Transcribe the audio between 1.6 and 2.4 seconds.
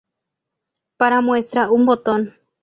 un botón